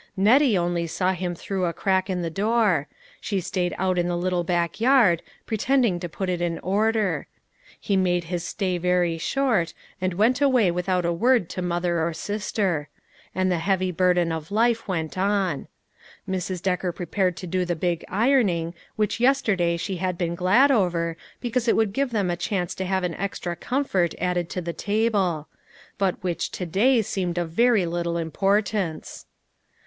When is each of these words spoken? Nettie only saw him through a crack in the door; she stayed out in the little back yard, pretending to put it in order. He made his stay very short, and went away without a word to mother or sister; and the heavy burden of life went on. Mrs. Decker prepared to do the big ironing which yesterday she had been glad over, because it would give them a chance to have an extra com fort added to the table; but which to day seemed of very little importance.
Nettie 0.17 0.57
only 0.57 0.87
saw 0.87 1.11
him 1.13 1.35
through 1.35 1.65
a 1.65 1.73
crack 1.73 2.09
in 2.09 2.23
the 2.23 2.31
door; 2.31 2.87
she 3.19 3.39
stayed 3.39 3.75
out 3.77 3.99
in 3.99 4.07
the 4.07 4.17
little 4.17 4.43
back 4.43 4.79
yard, 4.81 5.21
pretending 5.45 5.99
to 5.99 6.09
put 6.09 6.27
it 6.27 6.41
in 6.41 6.57
order. 6.61 7.27
He 7.79 7.95
made 7.95 8.23
his 8.23 8.43
stay 8.43 8.79
very 8.79 9.19
short, 9.19 9.75
and 10.01 10.15
went 10.15 10.41
away 10.41 10.71
without 10.71 11.05
a 11.05 11.13
word 11.13 11.49
to 11.49 11.61
mother 11.61 12.01
or 12.03 12.13
sister; 12.15 12.89
and 13.35 13.51
the 13.51 13.59
heavy 13.59 13.91
burden 13.91 14.31
of 14.31 14.49
life 14.49 14.87
went 14.87 15.19
on. 15.19 15.67
Mrs. 16.27 16.63
Decker 16.63 16.91
prepared 16.91 17.37
to 17.37 17.45
do 17.45 17.63
the 17.63 17.75
big 17.75 18.03
ironing 18.09 18.73
which 18.95 19.19
yesterday 19.19 19.77
she 19.77 19.97
had 19.97 20.17
been 20.17 20.33
glad 20.33 20.71
over, 20.71 21.15
because 21.39 21.67
it 21.67 21.75
would 21.75 21.93
give 21.93 22.09
them 22.09 22.31
a 22.31 22.35
chance 22.35 22.73
to 22.73 22.85
have 22.85 23.03
an 23.03 23.13
extra 23.13 23.55
com 23.55 23.83
fort 23.83 24.15
added 24.19 24.49
to 24.49 24.61
the 24.61 24.73
table; 24.73 25.47
but 25.99 26.23
which 26.23 26.49
to 26.49 26.65
day 26.65 27.03
seemed 27.03 27.37
of 27.37 27.51
very 27.51 27.85
little 27.85 28.17
importance. 28.17 29.27